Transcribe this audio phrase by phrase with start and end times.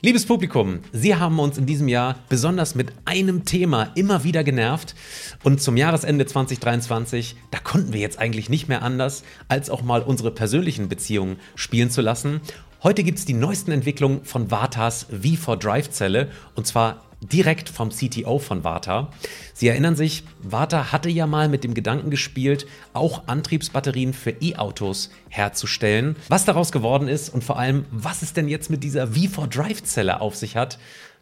[0.00, 4.94] Liebes Publikum, Sie haben uns in diesem Jahr besonders mit einem Thema immer wieder genervt.
[5.42, 10.02] Und zum Jahresende 2023, da konnten wir jetzt eigentlich nicht mehr anders, als auch mal
[10.02, 12.40] unsere persönlichen Beziehungen spielen zu lassen.
[12.84, 18.64] Heute gibt es die neuesten Entwicklungen von Vatas V4Drive-Zelle und zwar direkt vom CTO von
[18.64, 19.10] Vata.
[19.52, 25.10] Sie erinnern sich, Vata hatte ja mal mit dem Gedanken gespielt, auch Antriebsbatterien für E-Autos
[25.28, 26.16] herzustellen.
[26.28, 30.36] Was daraus geworden ist und vor allem, was es denn jetzt mit dieser V4Drive-Zelle auf
[30.36, 30.78] sich hat,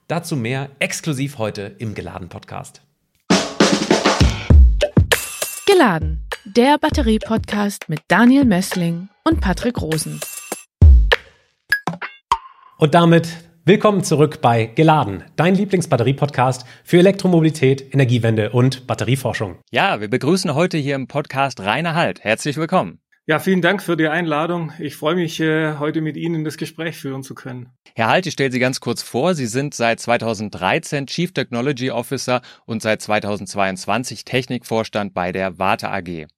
[0.08, 2.82] dazu mehr exklusiv heute im Geladen Podcast.
[5.66, 10.20] Geladen, der Batterie-Podcast mit Daniel Messling und Patrick Rosen.
[12.78, 13.28] Und damit
[13.66, 19.58] willkommen zurück bei Geladen, dein Lieblingsbatterie-Podcast für Elektromobilität, Energiewende und Batterieforschung.
[19.72, 22.22] Ja, wir begrüßen heute hier im Podcast Rainer Halt.
[22.22, 23.00] Herzlich willkommen.
[23.26, 24.72] Ja, vielen Dank für die Einladung.
[24.78, 27.70] Ich freue mich, äh, heute mit Ihnen das Gespräch führen zu können.
[27.96, 29.34] Herr Halt, ich stelle Sie ganz kurz vor.
[29.34, 36.28] Sie sind seit 2013 Chief Technology Officer und seit 2022 Technikvorstand bei der Warte AG.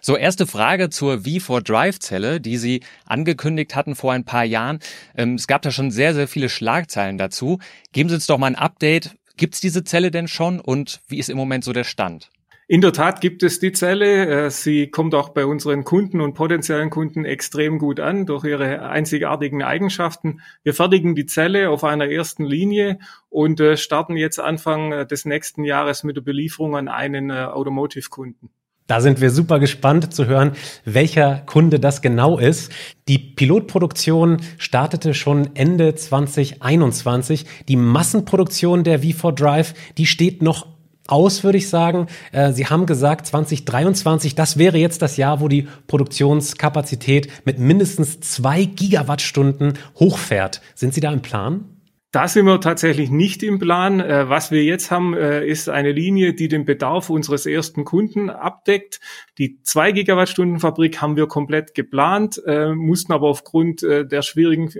[0.00, 4.78] So, erste Frage zur V4Drive-Zelle, die Sie angekündigt hatten vor ein paar Jahren.
[5.16, 7.58] Ähm, es gab da schon sehr, sehr viele Schlagzeilen dazu.
[7.92, 9.16] Geben Sie uns doch mal ein Update.
[9.36, 12.30] Gibt es diese Zelle denn schon und wie ist im Moment so der Stand?
[12.68, 14.46] In der Tat gibt es die Zelle.
[14.46, 18.88] Äh, sie kommt auch bei unseren Kunden und potenziellen Kunden extrem gut an durch ihre
[18.88, 20.40] einzigartigen Eigenschaften.
[20.64, 25.26] Wir fertigen die Zelle auf einer ersten Linie und äh, starten jetzt Anfang äh, des
[25.26, 28.50] nächsten Jahres mit der Belieferung an einen Automotive-Kunden.
[28.86, 30.52] Da sind wir super gespannt zu hören,
[30.84, 32.70] welcher Kunde das genau ist.
[33.08, 37.46] Die Pilotproduktion startete schon Ende 2021.
[37.68, 40.68] Die Massenproduktion der V4 Drive, die steht noch
[41.08, 42.06] aus, würde ich sagen.
[42.32, 48.20] Äh, Sie haben gesagt, 2023, das wäre jetzt das Jahr, wo die Produktionskapazität mit mindestens
[48.20, 50.60] zwei Gigawattstunden hochfährt.
[50.74, 51.75] Sind Sie da im Plan?
[52.16, 54.00] Da sind wir tatsächlich nicht im Plan.
[54.00, 58.30] Äh, was wir jetzt haben, äh, ist eine Linie, die den Bedarf unseres ersten Kunden
[58.30, 59.00] abdeckt.
[59.36, 64.70] Die 2 Gigawattstunden Fabrik haben wir komplett geplant, äh, mussten aber aufgrund der schwierigen,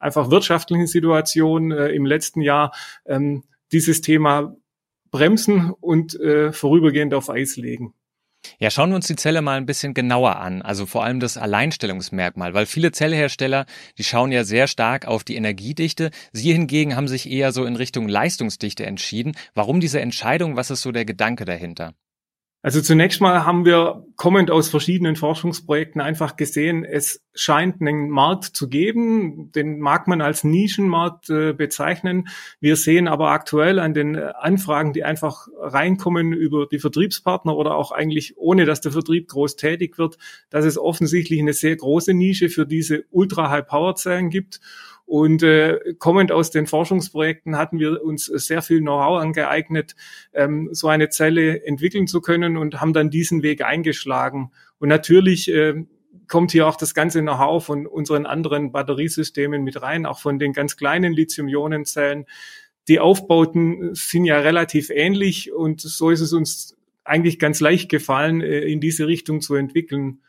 [0.00, 2.72] einfach wirtschaftlichen Situation im letzten Jahr
[3.06, 4.56] ähm, dieses Thema
[5.12, 6.18] bremsen und
[6.50, 7.94] vorübergehend auf Eis legen.
[8.58, 11.36] Ja, schauen wir uns die Zelle mal ein bisschen genauer an, also vor allem das
[11.36, 13.66] Alleinstellungsmerkmal, weil viele Zellhersteller,
[13.98, 16.10] die schauen ja sehr stark auf die Energiedichte.
[16.32, 19.32] Sie hingegen haben sich eher so in Richtung Leistungsdichte entschieden.
[19.54, 20.56] Warum diese Entscheidung?
[20.56, 21.94] Was ist so der Gedanke dahinter?
[22.66, 28.42] Also zunächst mal haben wir kommend aus verschiedenen Forschungsprojekten einfach gesehen, es scheint einen Markt
[28.42, 32.26] zu geben, den mag man als Nischenmarkt äh, bezeichnen.
[32.58, 37.92] Wir sehen aber aktuell an den Anfragen, die einfach reinkommen über die Vertriebspartner oder auch
[37.92, 40.18] eigentlich ohne, dass der Vertrieb groß tätig wird,
[40.50, 44.58] dass es offensichtlich eine sehr große Nische für diese Ultra-High-Power-Zellen gibt.
[45.06, 49.94] Und äh, kommend aus den Forschungsprojekten hatten wir uns sehr viel Know-how angeeignet,
[50.34, 54.50] ähm, so eine Zelle entwickeln zu können und haben dann diesen Weg eingeschlagen.
[54.78, 55.84] Und natürlich äh,
[56.26, 60.52] kommt hier auch das ganze Know-how von unseren anderen Batteriesystemen mit rein, auch von den
[60.52, 62.26] ganz kleinen Lithium-Ionen-Zellen.
[62.88, 68.40] Die Aufbauten sind ja relativ ähnlich und so ist es uns eigentlich ganz leicht gefallen,
[68.40, 70.20] äh, in diese Richtung zu entwickeln.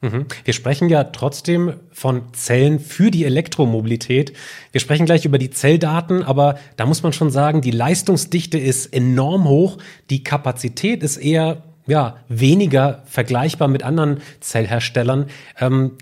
[0.00, 0.26] Mhm.
[0.44, 4.32] Wir sprechen ja trotzdem von Zellen für die Elektromobilität.
[4.70, 8.86] Wir sprechen gleich über die Zelldaten, aber da muss man schon sagen, die Leistungsdichte ist
[8.86, 9.78] enorm hoch.
[10.10, 15.26] Die Kapazität ist eher ja, weniger vergleichbar mit anderen Zellherstellern.
[15.58, 15.92] Ähm,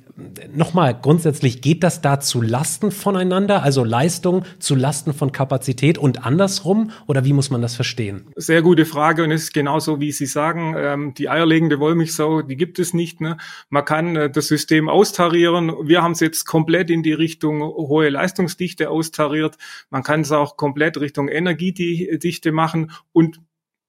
[0.54, 6.24] Nochmal, grundsätzlich geht das da zu Lasten voneinander, also Leistung zu Lasten von Kapazität und
[6.24, 6.90] andersrum?
[7.06, 8.26] Oder wie muss man das verstehen?
[8.34, 12.56] Sehr gute Frage und es ist genauso, wie Sie sagen, ähm, die eierlegende Wollmilchsau, die
[12.56, 13.20] gibt es nicht.
[13.20, 13.36] Ne?
[13.68, 15.70] Man kann äh, das System austarieren.
[15.86, 19.56] Wir haben es jetzt komplett in die Richtung hohe Leistungsdichte austariert.
[19.90, 23.40] Man kann es auch komplett Richtung Energiedichte machen und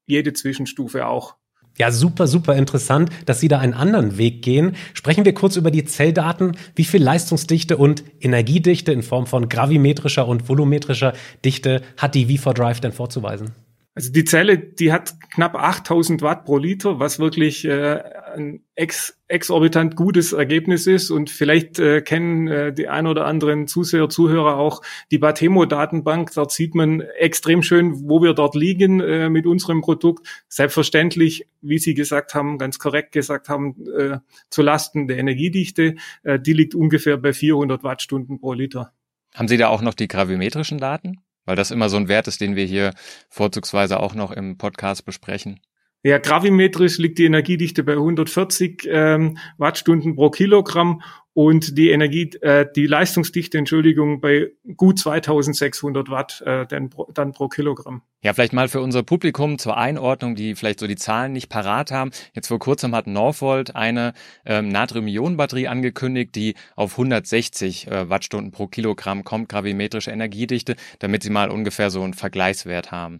[0.07, 1.37] jede Zwischenstufe auch.
[1.77, 4.75] Ja, super, super interessant, dass Sie da einen anderen Weg gehen.
[4.93, 6.57] Sprechen wir kurz über die Zelldaten.
[6.75, 11.13] Wie viel Leistungsdichte und Energiedichte in Form von gravimetrischer und volumetrischer
[11.45, 13.66] Dichte hat die V4Drive denn vorzuweisen?
[13.97, 17.99] Also die Zelle, die hat knapp 8000 Watt pro Liter, was wirklich äh,
[18.35, 21.09] ein ex exorbitant gutes Ergebnis ist.
[21.09, 26.29] Und vielleicht äh, kennen äh, die ein oder anderen Zuseher, Zuhörer auch die Batemo-Datenbank.
[26.35, 30.27] Dort sieht man extrem schön, wo wir dort liegen äh, mit unserem Produkt.
[30.47, 34.19] Selbstverständlich, wie Sie gesagt haben, ganz korrekt gesagt haben, äh,
[34.51, 35.95] zu Lasten der Energiedichte.
[36.21, 38.93] Äh, die liegt ungefähr bei 400 Wattstunden pro Liter.
[39.33, 41.17] Haben Sie da auch noch die gravimetrischen Daten?
[41.47, 42.93] Weil das immer so ein Wert ist, den wir hier
[43.29, 45.59] vorzugsweise auch noch im Podcast besprechen.
[46.03, 51.01] Ja, gravimetrisch liegt die Energiedichte bei 140 ähm, Wattstunden pro Kilogramm
[51.37, 57.31] und die Energie, äh, die Leistungsdichte, Entschuldigung, bei gut 2600 Watt äh, dann, pro, dann
[57.31, 58.01] pro Kilogramm.
[58.23, 61.91] Ja, vielleicht mal für unser Publikum zur Einordnung, die vielleicht so die Zahlen nicht parat
[61.91, 62.09] haben.
[62.33, 64.13] Jetzt vor kurzem hat Northvolt eine
[64.47, 71.29] ähm, Natrium-Ionen-Batterie angekündigt, die auf 160 äh, Wattstunden pro Kilogramm kommt, gravimetrische Energiedichte, damit sie
[71.29, 73.19] mal ungefähr so einen Vergleichswert haben.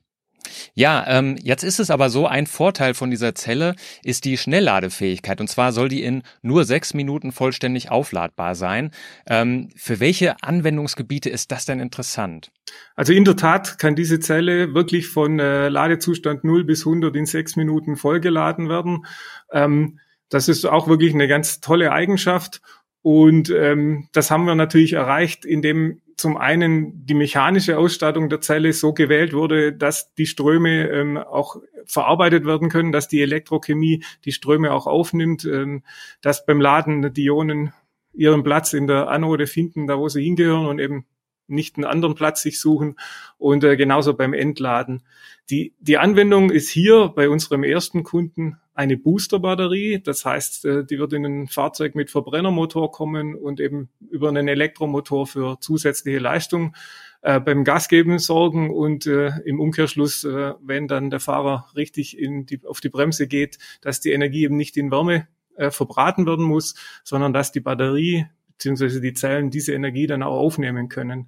[0.73, 5.41] Ja, ähm, jetzt ist es aber so, ein Vorteil von dieser Zelle ist die Schnellladefähigkeit.
[5.41, 8.91] Und zwar soll die in nur sechs Minuten vollständig aufladbar sein.
[9.27, 12.51] Ähm, für welche Anwendungsgebiete ist das denn interessant?
[12.95, 17.25] Also in der Tat kann diese Zelle wirklich von äh, Ladezustand 0 bis 100 in
[17.25, 19.05] sechs Minuten vollgeladen werden.
[19.51, 19.99] Ähm,
[20.29, 22.61] das ist auch wirklich eine ganz tolle Eigenschaft.
[23.01, 28.73] Und ähm, das haben wir natürlich erreicht, indem zum einen die mechanische Ausstattung der Zelle
[28.73, 34.31] so gewählt wurde, dass die Ströme ähm, auch verarbeitet werden können, dass die Elektrochemie die
[34.31, 35.83] Ströme auch aufnimmt, ähm,
[36.21, 37.71] dass beim Laden die Ionen
[38.13, 41.05] ihren Platz in der Anode finden, da wo sie hingehören und eben
[41.47, 42.95] nicht einen anderen Platz sich suchen
[43.37, 45.03] und äh, genauso beim Entladen.
[45.49, 50.01] Die, die Anwendung ist hier bei unserem ersten Kunden eine Boosterbatterie.
[50.03, 54.47] Das heißt, äh, die wird in ein Fahrzeug mit Verbrennermotor kommen und eben über einen
[54.47, 56.75] Elektromotor für zusätzliche Leistung
[57.21, 62.45] äh, beim Gasgeben sorgen und äh, im Umkehrschluss, äh, wenn dann der Fahrer richtig in
[62.45, 66.45] die, auf die Bremse geht, dass die Energie eben nicht in Wärme äh, verbraten werden
[66.45, 68.27] muss, sondern dass die Batterie
[68.57, 71.27] beziehungsweise die Zellen diese Energie dann auch aufnehmen können.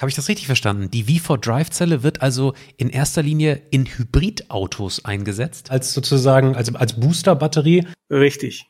[0.00, 0.90] Habe ich das richtig verstanden?
[0.90, 5.70] Die V4-Drive-Zelle wird also in erster Linie in Hybridautos eingesetzt?
[5.70, 7.86] Als sozusagen, also als Booster-Batterie?
[8.10, 8.66] Richtig.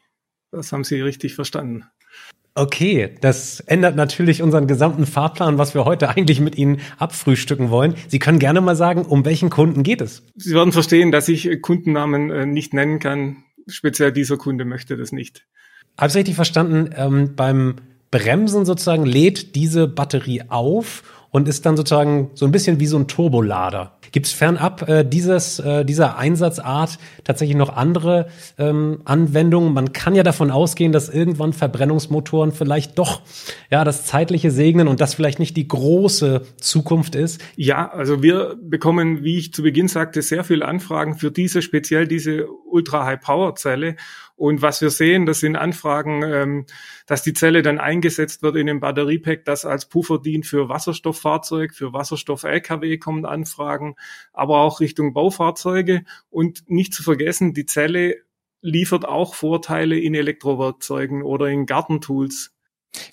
[0.50, 1.84] Das haben Sie richtig verstanden.
[2.56, 7.94] Okay, das ändert natürlich unseren gesamten Fahrplan, was wir heute eigentlich mit Ihnen abfrühstücken wollen.
[8.08, 10.24] Sie können gerne mal sagen, um welchen Kunden geht es?
[10.34, 13.44] Sie werden verstehen, dass ich Kundennamen äh, nicht nennen kann.
[13.68, 15.46] Speziell dieser Kunde möchte das nicht.
[15.96, 16.90] Habe ich richtig verstanden?
[16.96, 17.76] Ähm, beim
[18.10, 22.98] Bremsen sozusagen lädt diese Batterie auf und ist dann sozusagen so ein bisschen wie so
[22.98, 23.96] ein Turbolader.
[24.12, 28.26] Gibt es fernab äh, dieses, äh, dieser Einsatzart tatsächlich noch andere
[28.58, 29.72] ähm, Anwendungen?
[29.72, 33.22] Man kann ja davon ausgehen, dass irgendwann Verbrennungsmotoren vielleicht doch
[33.70, 37.40] ja das zeitliche segnen und das vielleicht nicht die große Zukunft ist.
[37.54, 42.08] Ja, also wir bekommen, wie ich zu Beginn sagte, sehr viele Anfragen für diese, speziell
[42.08, 43.94] diese Ultra-High-Power-Zelle.
[44.40, 46.64] Und was wir sehen, das sind Anfragen, ähm,
[47.06, 51.74] dass die Zelle dann eingesetzt wird in dem Batteriepack, das als Puffer dient für Wasserstofffahrzeug,
[51.74, 53.96] für Wasserstoff-LKW kommen Anfragen,
[54.32, 56.04] aber auch Richtung Baufahrzeuge.
[56.30, 58.16] Und nicht zu vergessen, die Zelle
[58.62, 62.54] liefert auch Vorteile in Elektrowerkzeugen oder in Gartentools.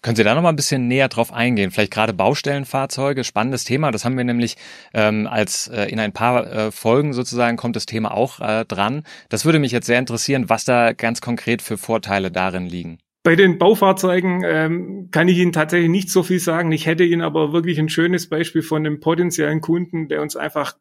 [0.02, 1.72] Können Sie da noch mal ein bisschen näher drauf eingehen?
[1.72, 3.92] Vielleicht gerade Baustellenfahrzeuge, spannendes Thema.
[3.92, 4.56] Das haben wir nämlich
[4.94, 9.04] ähm, als äh, in ein paar äh, Folgen sozusagen kommt das Thema auch äh, dran.
[9.30, 13.00] Das würde mich jetzt sehr interessieren, was da ganz konkret für Vorteile darin liegen.
[13.24, 16.72] Bei den Baufahrzeugen ähm, kann ich Ihnen tatsächlich nicht so viel sagen.
[16.72, 20.78] Ich hätte Ihnen aber wirklich ein schönes Beispiel von einem potenziellen Kunden, der uns einfach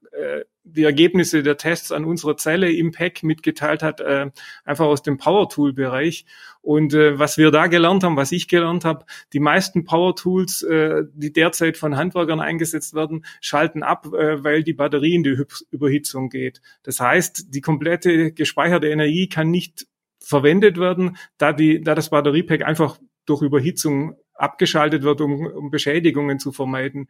[0.76, 4.30] die Ergebnisse der Tests an unserer Zelle im Pack mitgeteilt hat, äh,
[4.64, 6.26] einfach aus dem Power Tool Bereich.
[6.60, 10.62] Und äh, was wir da gelernt haben, was ich gelernt habe, die meisten Power Tools,
[10.62, 15.36] äh, die derzeit von Handwerkern eingesetzt werden, schalten ab, äh, weil die Batterie in die
[15.70, 16.60] Überhitzung geht.
[16.82, 19.86] Das heißt, die komplette gespeicherte Energie kann nicht
[20.20, 26.38] verwendet werden, da, die, da das Batteriepack einfach durch Überhitzung abgeschaltet wird, um, um Beschädigungen
[26.38, 27.08] zu vermeiden,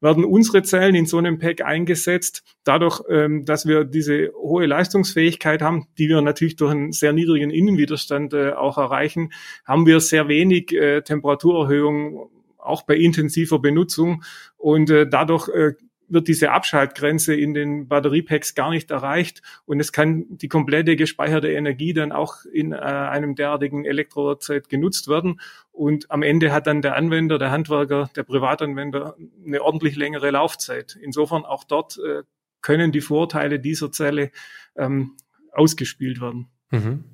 [0.00, 2.42] werden unsere Zellen in so einem Pack eingesetzt.
[2.64, 7.50] Dadurch, ähm, dass wir diese hohe Leistungsfähigkeit haben, die wir natürlich durch einen sehr niedrigen
[7.50, 9.32] Innenwiderstand äh, auch erreichen,
[9.64, 14.22] haben wir sehr wenig äh, Temperaturerhöhung, auch bei intensiver Benutzung.
[14.56, 15.72] Und äh, dadurch äh,
[16.08, 21.50] wird diese Abschaltgrenze in den Batteriepacks gar nicht erreicht und es kann die komplette gespeicherte
[21.50, 25.40] Energie dann auch in äh, einem derartigen Elektrowerkzeug genutzt werden
[25.72, 30.96] und am Ende hat dann der Anwender, der Handwerker, der Privatanwender eine ordentlich längere Laufzeit.
[31.02, 32.22] Insofern auch dort äh,
[32.60, 34.30] können die Vorteile dieser Zelle
[34.76, 35.16] ähm,
[35.52, 36.48] ausgespielt werden.
[36.70, 37.04] Mhm.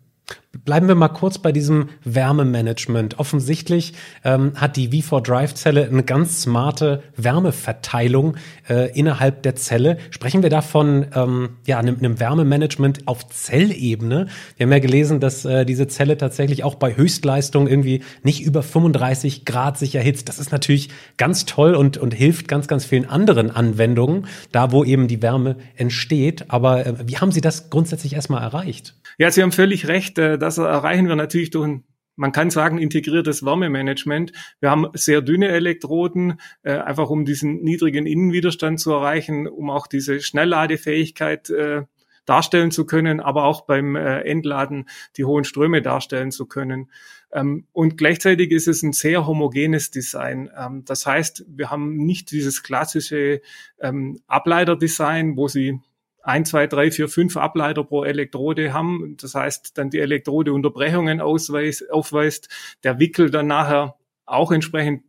[0.53, 3.21] Bleiben wir mal kurz bei diesem Wärmemanagement.
[3.21, 8.37] Offensichtlich ähm, hat die V4 Drive Zelle eine ganz smarte Wärmeverteilung
[8.69, 9.99] äh, innerhalb der Zelle.
[10.11, 14.27] Sprechen wir da von ähm, ja, einem, einem Wärmemanagement auf Zellebene?
[14.57, 18.65] Wir haben ja gelesen, dass äh, diese Zelle tatsächlich auch bei Höchstleistung irgendwie nicht über
[18.65, 20.29] 35 Grad sich erhitzt.
[20.29, 24.83] Das ist natürlich ganz toll und, und hilft ganz, ganz vielen anderen Anwendungen, da wo
[24.83, 26.47] eben die Wärme entsteht.
[26.49, 28.97] Aber äh, wie haben Sie das grundsätzlich erstmal erreicht?
[29.17, 30.19] Ja, Sie haben völlig recht.
[30.19, 31.85] Äh, das erreichen wir natürlich durch ein
[32.17, 34.33] man kann sagen, integriertes Wärmemanagement.
[34.61, 39.87] Wir haben sehr dünne Elektroden, äh, einfach um diesen niedrigen Innenwiderstand zu erreichen, um auch
[39.87, 41.85] diese Schnellladefähigkeit äh,
[42.27, 46.91] darstellen zu können, aber auch beim äh, Entladen die hohen Ströme darstellen zu können.
[47.33, 50.51] Ähm, und gleichzeitig ist es ein sehr homogenes Design.
[50.57, 53.41] Ähm, das heißt, wir haben nicht dieses klassische
[53.81, 55.81] ähm, Ableiterdesign, wo Sie
[56.23, 59.17] ein, zwei, drei, vier, fünf Ableiter pro Elektrode haben.
[59.21, 62.49] Das heißt, dann die Elektrode Unterbrechungen ausweist, aufweist,
[62.85, 63.97] der Wickel dann nachher
[64.27, 65.05] auch entsprechend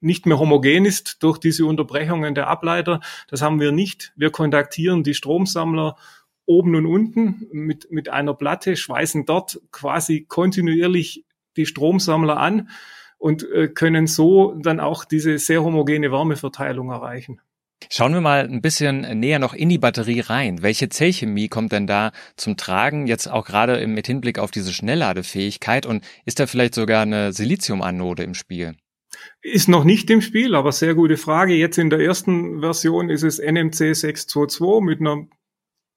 [0.00, 3.00] nicht mehr homogen ist durch diese Unterbrechungen der Ableiter.
[3.28, 4.12] Das haben wir nicht.
[4.16, 5.96] Wir kontaktieren die Stromsammler
[6.46, 11.24] oben und unten mit, mit einer Platte, schweißen dort quasi kontinuierlich
[11.56, 12.70] die Stromsammler an
[13.18, 17.40] und äh, können so dann auch diese sehr homogene Wärmeverteilung erreichen.
[17.90, 20.62] Schauen wir mal ein bisschen näher noch in die Batterie rein.
[20.62, 25.86] Welche Zellchemie kommt denn da zum Tragen, jetzt auch gerade mit Hinblick auf diese Schnellladefähigkeit
[25.86, 28.74] und ist da vielleicht sogar eine Siliziumanode im Spiel?
[29.40, 31.54] Ist noch nicht im Spiel, aber sehr gute Frage.
[31.54, 35.26] Jetzt in der ersten Version ist es NMC 622 mit einer,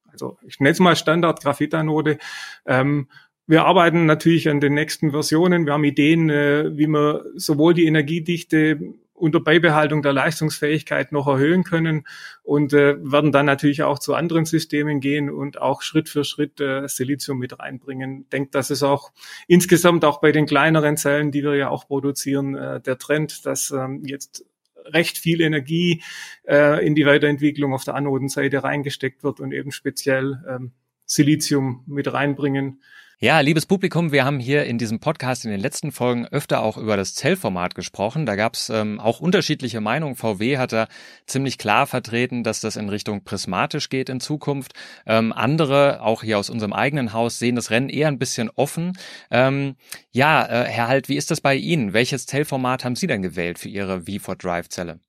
[0.08, 2.20] also ich nenne es mal Standard-Graphitanode.
[2.66, 3.10] Ähm,
[3.48, 5.66] wir arbeiten natürlich an den nächsten Versionen.
[5.66, 8.80] Wir haben Ideen, äh, wie wir sowohl die Energiedichte
[9.22, 12.08] unter Beibehaltung der Leistungsfähigkeit noch erhöhen können
[12.44, 16.60] und äh, werden dann natürlich auch zu anderen Systemen gehen und auch Schritt für Schritt
[16.60, 18.28] äh, Silizium mit reinbringen.
[18.30, 19.12] Denkt, dass es auch
[19.48, 23.70] insgesamt auch bei den kleineren Zellen, die wir ja auch produzieren, äh, der Trend, dass
[23.70, 24.44] ähm, jetzt
[24.86, 26.02] recht viel Energie
[26.48, 30.72] äh, in die Weiterentwicklung auf der Anodenseite reingesteckt wird und eben speziell ähm,
[31.06, 32.82] Silizium mit reinbringen
[33.24, 36.76] ja, liebes Publikum, wir haben hier in diesem Podcast in den letzten Folgen öfter auch
[36.76, 38.26] über das Zellformat gesprochen.
[38.26, 40.16] Da gab es ähm, auch unterschiedliche Meinungen.
[40.16, 40.88] VW hat da
[41.28, 44.74] ziemlich klar vertreten, dass das in Richtung prismatisch geht in Zukunft.
[45.06, 48.94] Ähm, andere, auch hier aus unserem eigenen Haus, sehen das Rennen eher ein bisschen offen.
[49.30, 49.76] Ähm,
[50.10, 51.94] ja, äh, Herr Halt, wie ist das bei Ihnen?
[51.94, 55.00] Welches Zellformat haben Sie denn gewählt für Ihre V4Drive-Zelle?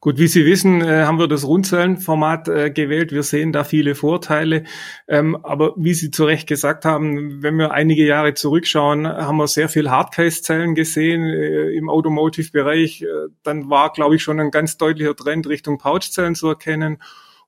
[0.00, 3.12] Gut, wie Sie wissen, äh, haben wir das Rundzellenformat äh, gewählt.
[3.12, 4.64] Wir sehen da viele Vorteile.
[5.08, 9.48] Ähm, aber wie Sie zu Recht gesagt haben, wenn wir einige Jahre zurückschauen, haben wir
[9.48, 13.02] sehr viel Hardcase-Zellen gesehen äh, im Automotive-Bereich.
[13.02, 13.06] Äh,
[13.42, 16.98] dann war, glaube ich, schon ein ganz deutlicher Trend Richtung Pouchzellen zu erkennen.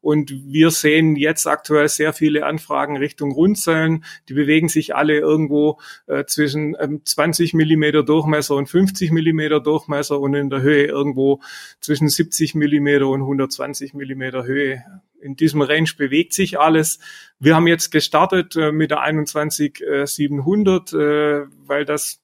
[0.01, 4.05] Und wir sehen jetzt aktuell sehr viele Anfragen Richtung Rundzellen.
[4.29, 10.21] Die bewegen sich alle irgendwo äh, zwischen ähm, 20 Millimeter Durchmesser und 50 Millimeter Durchmesser
[10.21, 11.41] und in der Höhe irgendwo
[11.81, 14.85] zwischen 70 Millimeter und 120 Millimeter Höhe.
[15.21, 17.01] In diesem Range bewegt sich alles.
[17.41, 22.23] Wir haben jetzt gestartet äh, mit der 21700, äh, weil das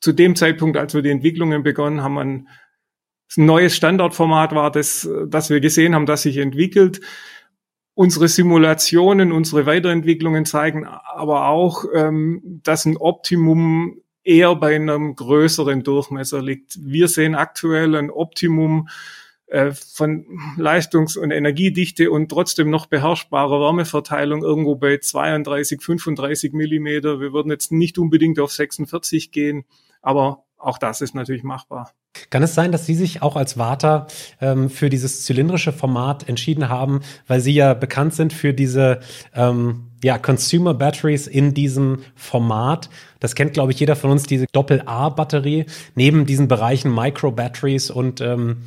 [0.00, 2.48] zu dem Zeitpunkt, als wir die Entwicklungen begonnen haben, ein
[3.36, 7.00] ein neues Standardformat war, das, das wir gesehen haben, das sich entwickelt.
[7.94, 15.82] Unsere Simulationen, unsere Weiterentwicklungen zeigen aber auch, ähm, dass ein Optimum eher bei einem größeren
[15.82, 16.78] Durchmesser liegt.
[16.80, 18.88] Wir sehen aktuell ein Optimum
[19.46, 20.24] äh, von
[20.56, 27.20] Leistungs- und Energiedichte und trotzdem noch beherrschbarer Wärmeverteilung irgendwo bei 32, 35 Millimeter.
[27.20, 29.64] Wir würden jetzt nicht unbedingt auf 46 gehen,
[30.02, 31.92] aber auch das ist natürlich machbar.
[32.30, 34.06] Kann es sein, dass Sie sich auch als Warta
[34.40, 39.00] ähm, für dieses zylindrische Format entschieden haben, weil Sie ja bekannt sind für diese
[39.34, 42.90] ähm, ja, Consumer Batteries in diesem Format?
[43.20, 45.66] Das kennt, glaube ich, jeder von uns, diese Doppel-A-Batterie.
[45.94, 48.58] Neben diesen Bereichen Micro Batteries und ähm,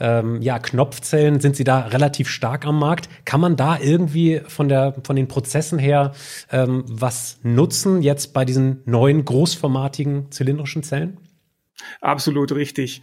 [0.00, 3.08] ähm, ja, Knopfzellen sind sie da relativ stark am Markt.
[3.24, 6.12] Kann man da irgendwie von der von den Prozessen her
[6.52, 11.18] ähm, was nutzen jetzt bei diesen neuen großformatigen zylindrischen Zellen?
[12.00, 13.02] Absolut richtig.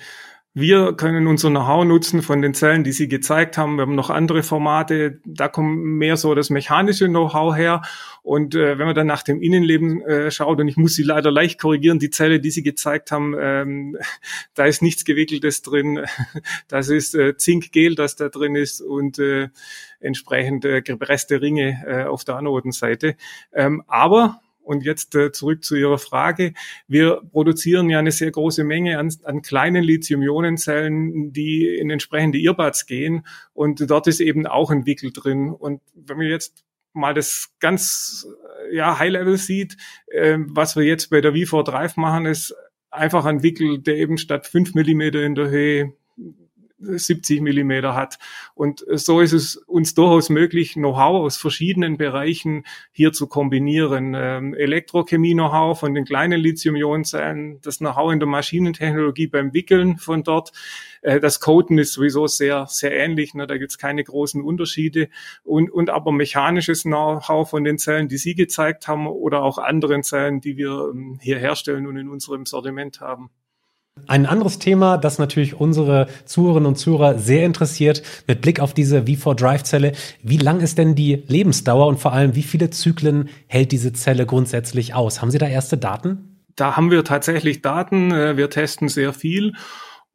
[0.57, 3.75] Wir können unser Know-how nutzen von den Zellen, die Sie gezeigt haben.
[3.75, 7.81] Wir haben noch andere Formate, da kommt mehr so das mechanische Know-how her.
[8.23, 11.29] Und äh, wenn man dann nach dem Innenleben äh, schaut, und ich muss Sie leider
[11.29, 13.97] leicht korrigieren, die Zelle, die Sie gezeigt haben, ähm,
[14.55, 16.05] da ist nichts Gewickeltes drin.
[16.69, 19.49] Das ist äh, Zinkgel, das da drin ist und äh,
[19.99, 23.17] entsprechend äh, gepresste Ringe äh, auf der Anodenseite.
[23.53, 26.53] Ähm, aber und jetzt äh, zurück zu Ihrer Frage.
[26.87, 32.85] Wir produzieren ja eine sehr große Menge an, an kleinen Lithium-Ionen-Zellen, die in entsprechende Earbuds
[32.85, 33.25] gehen.
[33.53, 35.49] Und dort ist eben auch ein Wickel drin.
[35.49, 38.27] Und wenn wir jetzt mal das ganz
[38.69, 42.55] äh, ja, High-Level sieht, äh, was wir jetzt bei der V4 Drive machen, ist
[42.89, 45.93] einfach ein Wickel, der eben statt fünf Millimeter in der Höhe
[46.79, 48.17] 70 Millimeter hat.
[48.53, 54.13] Und so ist es uns durchaus möglich, Know-how aus verschiedenen Bereichen hier zu kombinieren.
[54.15, 60.51] Ähm, Elektrochemie-Know-how von den kleinen Lithium-Ionen-Zellen, das Know-how in der Maschinentechnologie beim Wickeln von dort.
[61.01, 63.33] Äh, das Coden ist sowieso sehr, sehr ähnlich.
[63.33, 63.47] Ne?
[63.47, 65.09] Da gibt es keine großen Unterschiede.
[65.43, 70.03] Und, und aber mechanisches Know-how von den Zellen, die Sie gezeigt haben oder auch anderen
[70.03, 73.29] Zellen, die wir ähm, hier herstellen und in unserem Sortiment haben.
[74.07, 78.99] Ein anderes Thema, das natürlich unsere Zuhörerinnen und Zuhörer sehr interessiert, mit Blick auf diese
[78.99, 79.93] V4-Drive-Zelle.
[80.21, 84.25] Wie lang ist denn die Lebensdauer und vor allem, wie viele Zyklen hält diese Zelle
[84.25, 85.21] grundsätzlich aus?
[85.21, 86.35] Haben Sie da erste Daten?
[86.55, 88.11] Da haben wir tatsächlich Daten.
[88.11, 89.53] Äh, wir testen sehr viel.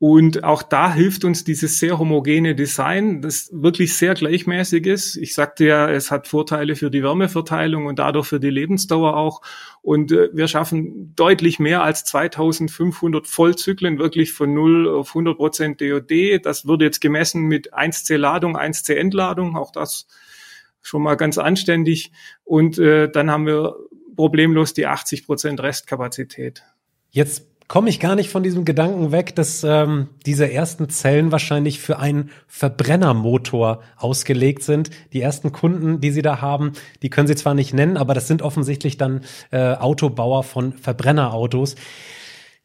[0.03, 5.17] Und auch da hilft uns dieses sehr homogene Design, das wirklich sehr gleichmäßig ist.
[5.17, 9.43] Ich sagte ja, es hat Vorteile für die Wärmeverteilung und dadurch für die Lebensdauer auch.
[9.83, 15.83] Und äh, wir schaffen deutlich mehr als 2500 Vollzyklen, wirklich von 0 auf 100 Prozent
[15.83, 16.47] DOD.
[16.47, 19.55] Das wurde jetzt gemessen mit 1C Ladung, 1C Entladung.
[19.55, 20.07] Auch das
[20.81, 22.11] schon mal ganz anständig.
[22.45, 23.77] Und äh, dann haben wir
[24.17, 26.63] problemlos die 80 Prozent Restkapazität.
[27.11, 31.79] Jetzt komme ich gar nicht von diesem Gedanken weg, dass ähm, diese ersten Zellen wahrscheinlich
[31.79, 34.91] für einen Verbrennermotor ausgelegt sind.
[35.13, 36.73] Die ersten Kunden, die Sie da haben,
[37.03, 39.21] die können Sie zwar nicht nennen, aber das sind offensichtlich dann
[39.53, 41.77] äh, Autobauer von Verbrennerautos.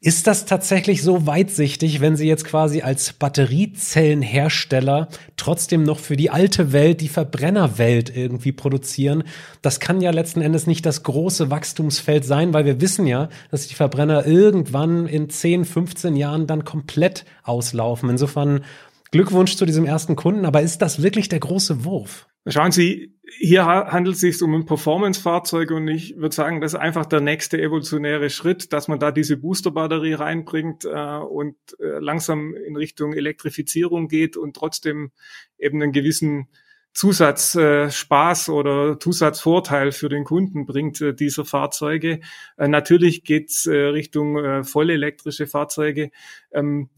[0.01, 6.29] Ist das tatsächlich so weitsichtig, wenn Sie jetzt quasi als Batteriezellenhersteller trotzdem noch für die
[6.29, 9.23] alte Welt, die Verbrennerwelt irgendwie produzieren?
[9.61, 13.67] Das kann ja letzten Endes nicht das große Wachstumsfeld sein, weil wir wissen ja, dass
[13.67, 18.09] die Verbrenner irgendwann in 10, 15 Jahren dann komplett auslaufen.
[18.09, 18.63] Insofern
[19.11, 22.27] Glückwunsch zu diesem ersten Kunden, aber ist das wirklich der große Wurf?
[22.47, 26.79] Schauen Sie, hier handelt es sich um ein Performance-Fahrzeug und ich würde sagen, das ist
[26.79, 32.53] einfach der nächste evolutionäre Schritt, dass man da diese Boosterbatterie reinbringt äh, und äh, langsam
[32.53, 35.11] in Richtung Elektrifizierung geht und trotzdem
[35.57, 36.47] eben einen gewissen
[36.93, 42.19] Zusatzspaß äh, oder Zusatzvorteil für den Kunden bringt äh, dieser Fahrzeuge.
[42.57, 46.11] Äh, natürlich geht's äh, Richtung äh, vollelektrische Fahrzeuge.
[46.51, 46.89] Ähm,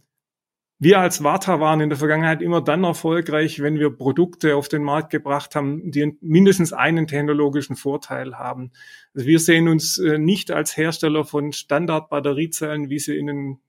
[0.80, 4.84] wir als Warta waren in der Vergangenheit immer dann erfolgreich, wenn wir Produkte auf den
[4.84, 8.72] Markt gebracht haben, die mindestens einen technologischen Vorteil haben.
[9.16, 13.60] Also wir sehen uns äh, nicht als Hersteller von Standard-Batteriezellen, wie sie in ein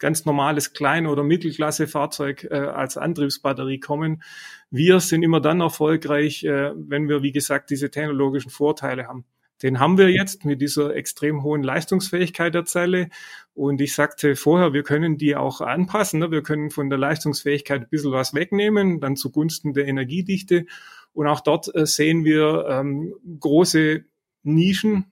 [0.00, 4.22] ganz normales Klein- oder Mittelklasse-Fahrzeug äh, als Antriebsbatterie kommen.
[4.70, 9.24] Wir sind immer dann erfolgreich, äh, wenn wir, wie gesagt, diese technologischen Vorteile haben.
[9.62, 13.10] Den haben wir jetzt mit dieser extrem hohen Leistungsfähigkeit der Zelle.
[13.52, 16.20] Und ich sagte vorher, wir können die auch anpassen.
[16.20, 16.30] Ne?
[16.30, 20.66] Wir können von der Leistungsfähigkeit ein bisschen was wegnehmen, dann zugunsten der Energiedichte.
[21.12, 24.04] Und auch dort äh, sehen wir ähm, große
[24.42, 25.06] Nischen.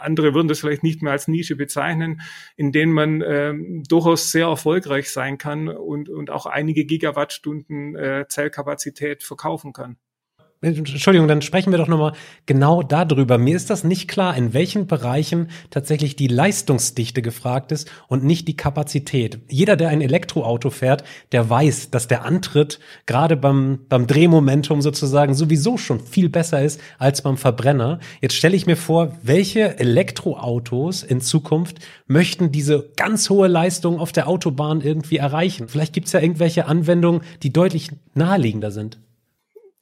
[0.00, 2.20] Andere würden das vielleicht nicht mehr als Nische bezeichnen,
[2.56, 8.24] in denen man ähm, durchaus sehr erfolgreich sein kann und, und auch einige Gigawattstunden äh,
[8.28, 9.98] Zellkapazität verkaufen kann.
[10.60, 12.14] Entschuldigung, dann sprechen wir doch nochmal
[12.46, 13.38] genau darüber.
[13.38, 18.48] Mir ist das nicht klar, in welchen Bereichen tatsächlich die Leistungsdichte gefragt ist und nicht
[18.48, 19.38] die Kapazität.
[19.48, 25.34] Jeder, der ein Elektroauto fährt, der weiß, dass der Antritt gerade beim, beim Drehmomentum sozusagen
[25.34, 28.00] sowieso schon viel besser ist als beim Verbrenner.
[28.20, 34.10] Jetzt stelle ich mir vor, welche Elektroautos in Zukunft möchten diese ganz hohe Leistung auf
[34.10, 35.68] der Autobahn irgendwie erreichen.
[35.68, 38.98] Vielleicht gibt es ja irgendwelche Anwendungen, die deutlich naheliegender sind.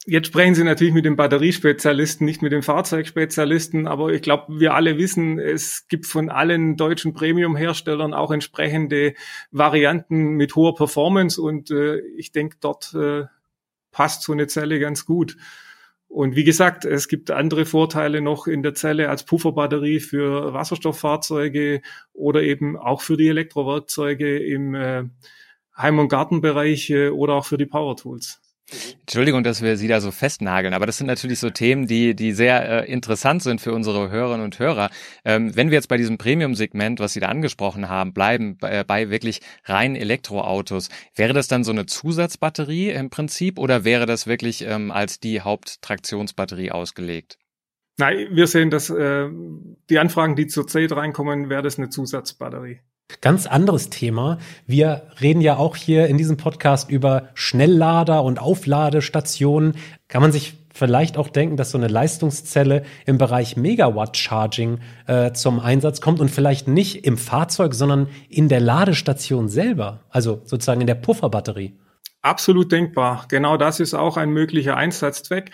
[0.09, 4.73] Jetzt sprechen Sie natürlich mit dem Batteriespezialisten, nicht mit dem Fahrzeugspezialisten, aber ich glaube, wir
[4.73, 9.15] alle wissen, es gibt von allen deutschen Premium-Herstellern auch entsprechende
[9.51, 13.25] Varianten mit hoher Performance und äh, ich denke, dort äh,
[13.91, 15.35] passt so eine Zelle ganz gut.
[16.07, 21.81] Und wie gesagt, es gibt andere Vorteile noch in der Zelle als Pufferbatterie für Wasserstofffahrzeuge
[22.13, 25.03] oder eben auch für die Elektrowerkzeuge im äh,
[25.75, 28.39] Heim- und Gartenbereich äh, oder auch für die Power Tools.
[29.01, 32.33] Entschuldigung, dass wir Sie da so festnageln, aber das sind natürlich so Themen, die, die
[32.33, 34.89] sehr äh, interessant sind für unsere Hörerinnen und Hörer.
[35.23, 38.83] Ähm, wenn wir jetzt bei diesem Premium-Segment, was Sie da angesprochen haben, bleiben, bei, äh,
[38.85, 44.27] bei wirklich reinen Elektroautos, wäre das dann so eine Zusatzbatterie im Prinzip oder wäre das
[44.27, 47.37] wirklich ähm, als die Haupttraktionsbatterie ausgelegt?
[47.97, 49.29] Nein, wir sehen, dass äh,
[49.89, 52.81] die Anfragen, die zur Zeit reinkommen, wäre das eine Zusatzbatterie.
[53.21, 54.37] Ganz anderes Thema.
[54.65, 59.75] Wir reden ja auch hier in diesem Podcast über Schnelllader und Aufladestationen.
[60.09, 65.59] Kann man sich vielleicht auch denken, dass so eine Leistungszelle im Bereich Megawatt-Charging äh, zum
[65.59, 70.87] Einsatz kommt und vielleicht nicht im Fahrzeug, sondern in der Ladestation selber, also sozusagen in
[70.87, 71.79] der Pufferbatterie.
[72.21, 73.25] Absolut denkbar.
[73.29, 75.51] Genau das ist auch ein möglicher Einsatzzweck.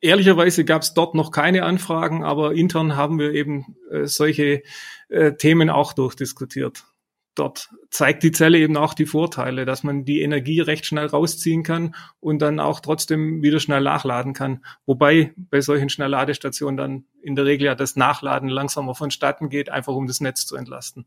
[0.00, 4.62] Ehrlicherweise gab es dort noch keine Anfragen, aber intern haben wir eben äh, solche
[5.08, 6.84] äh, Themen auch durchdiskutiert.
[7.34, 11.62] Dort zeigt die Zelle eben auch die Vorteile, dass man die Energie recht schnell rausziehen
[11.62, 14.64] kann und dann auch trotzdem wieder schnell nachladen kann.
[14.86, 19.94] Wobei bei solchen Schnellladestationen dann in der Regel ja das Nachladen langsamer vonstatten geht, einfach
[19.94, 21.06] um das Netz zu entlasten.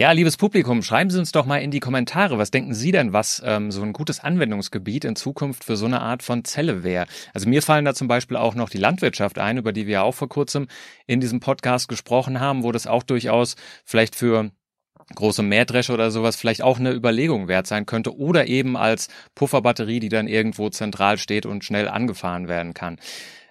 [0.00, 3.12] Ja, liebes Publikum, schreiben Sie uns doch mal in die Kommentare, was denken Sie denn,
[3.12, 7.04] was ähm, so ein gutes Anwendungsgebiet in Zukunft für so eine Art von Zelle wäre?
[7.34, 10.02] Also mir fallen da zum Beispiel auch noch die Landwirtschaft ein, über die wir ja
[10.02, 10.68] auch vor kurzem
[11.06, 14.50] in diesem Podcast gesprochen haben, wo das auch durchaus vielleicht für
[15.16, 20.00] große Mähdresche oder sowas vielleicht auch eine Überlegung wert sein könnte oder eben als Pufferbatterie,
[20.00, 22.96] die dann irgendwo zentral steht und schnell angefahren werden kann.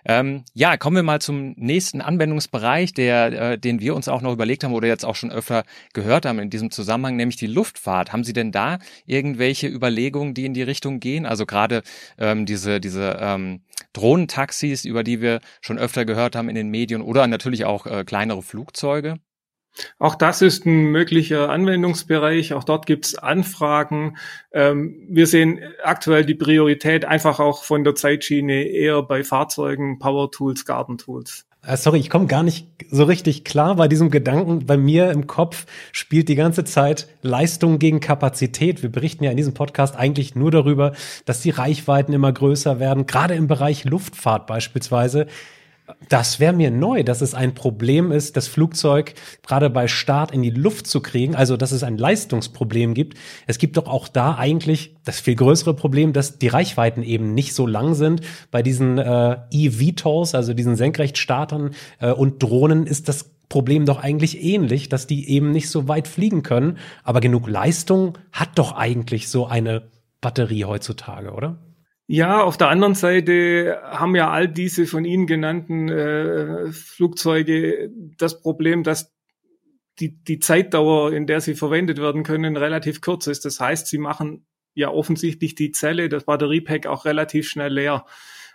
[0.06, 4.34] Ähm, ja, kommen wir mal zum nächsten Anwendungsbereich, der, äh, den wir uns auch noch
[4.34, 8.14] überlegt haben oder jetzt auch schon öfter gehört haben in diesem Zusammenhang, nämlich die Luftfahrt.
[8.14, 11.26] Haben Sie denn da irgendwelche Überlegungen, die in die Richtung gehen?
[11.26, 11.84] Also gerade
[12.18, 13.62] ähm, diese, diese ähm,
[13.94, 18.04] Drohnentaxis, über die wir schon öfter gehört haben in den Medien oder natürlich auch äh,
[18.04, 19.20] kleinere Flugzeuge?
[19.98, 22.54] Auch das ist ein möglicher Anwendungsbereich.
[22.54, 24.18] Auch dort gibt es Anfragen.
[24.52, 30.32] Ähm, wir sehen aktuell die Priorität einfach auch von der Zeitschiene eher bei Fahrzeugen, Power
[30.32, 31.46] Tools, Garden Tools.
[31.66, 34.66] Äh, sorry, ich komme gar nicht so richtig klar bei diesem Gedanken.
[34.66, 38.82] Bei mir im Kopf spielt die ganze Zeit Leistung gegen Kapazität.
[38.82, 40.94] Wir berichten ja in diesem Podcast eigentlich nur darüber,
[41.26, 45.28] dass die Reichweiten immer größer werden, gerade im Bereich Luftfahrt beispielsweise.
[46.08, 49.14] Das wäre mir neu, dass es ein Problem ist, das Flugzeug
[49.46, 53.18] gerade bei Start in die Luft zu kriegen, also dass es ein Leistungsproblem gibt.
[53.48, 57.54] Es gibt doch auch da eigentlich das viel größere Problem, dass die Reichweiten eben nicht
[57.54, 58.22] so lang sind.
[58.52, 64.44] Bei diesen äh, eVTOLs, also diesen Senkrechtstartern äh, und Drohnen, ist das Problem doch eigentlich
[64.44, 66.78] ähnlich, dass die eben nicht so weit fliegen können.
[67.04, 69.84] Aber genug Leistung hat doch eigentlich so eine
[70.22, 71.58] Batterie heutzutage, oder?
[72.12, 78.42] Ja, auf der anderen Seite haben ja all diese von Ihnen genannten äh, Flugzeuge das
[78.42, 79.14] Problem, dass
[80.00, 83.46] die, die Zeitdauer, in der sie verwendet werden können, relativ kurz ist.
[83.46, 88.06] Das heißt, sie machen ja offensichtlich die Zelle, das Batteriepack auch relativ schnell leer.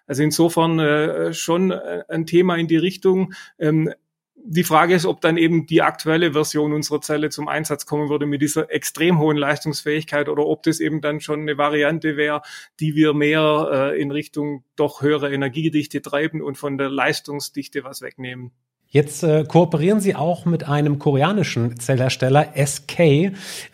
[0.05, 3.35] Also insofern äh, schon äh, ein Thema in die Richtung.
[3.61, 3.95] Ähm,
[4.47, 8.27] die Frage ist, ob dann eben die aktuelle Version unserer Zelle zum Einsatz kommen würde
[8.27, 12.43] mit dieser extrem hohen Leistungsfähigkeit oder ob das eben dann schon eine Variante wäre,
[12.79, 18.03] die wir mehr äh, in Richtung doch höhere Energiedichte treiben und von der Leistungsdichte was
[18.03, 18.53] wegnehmen.
[18.87, 22.99] Jetzt äh, kooperieren Sie auch mit einem koreanischen Zellhersteller SK.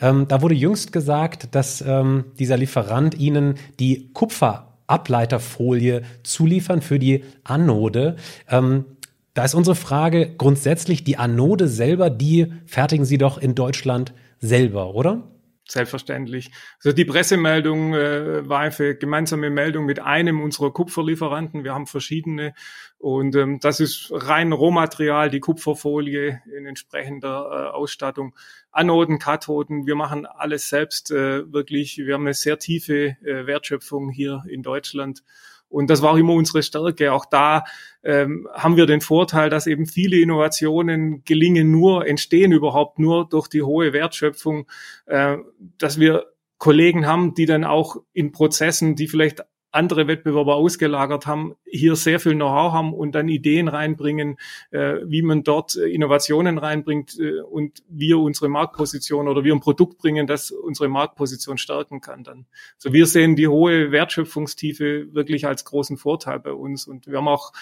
[0.00, 7.24] Ähm, da wurde jüngst gesagt, dass ähm, dieser Lieferant Ihnen die Kupferableiterfolie zuliefern für die
[7.42, 8.16] Anode.
[8.48, 8.84] Ähm,
[9.34, 14.94] da ist unsere Frage grundsätzlich, die Anode selber, die fertigen Sie doch in Deutschland selber,
[14.94, 15.22] oder?
[15.70, 16.50] Selbstverständlich.
[16.78, 21.62] Also die Pressemeldung äh, war eine gemeinsame Meldung mit einem unserer Kupferlieferanten.
[21.62, 22.54] Wir haben verschiedene
[22.98, 28.34] und ähm, das ist rein Rohmaterial, die Kupferfolie in entsprechender äh, Ausstattung.
[28.72, 31.98] Anoden, Kathoden, wir machen alles selbst äh, wirklich.
[31.98, 35.22] Wir haben eine sehr tiefe äh, Wertschöpfung hier in Deutschland
[35.70, 37.12] und das war auch immer unsere Stärke.
[37.12, 37.64] Auch da
[38.02, 43.48] ähm, haben wir den Vorteil, dass eben viele Innovationen gelingen nur, entstehen überhaupt nur durch
[43.48, 44.66] die hohe Wertschöpfung,
[45.06, 45.38] äh,
[45.78, 46.26] dass wir
[46.58, 52.20] Kollegen haben, die dann auch in Prozessen, die vielleicht andere Wettbewerber ausgelagert haben, hier sehr
[52.20, 54.38] viel Know-how haben und dann Ideen reinbringen,
[54.70, 59.60] äh, wie man dort äh, Innovationen reinbringt äh, und wir unsere Marktposition oder wir ein
[59.60, 62.46] Produkt bringen, das unsere Marktposition stärken kann dann.
[62.78, 67.28] So wir sehen die hohe Wertschöpfungstiefe wirklich als großen Vorteil bei uns und wir haben
[67.28, 67.52] auch